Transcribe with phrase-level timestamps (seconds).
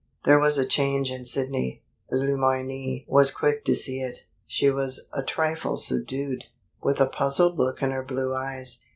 [0.25, 1.83] There was a change in Sidney.
[2.09, 4.25] Le Moyne was quick to see it.
[4.47, 6.45] She was a trifle subdued,
[6.81, 8.83] with a puzzled look in her blue eyes.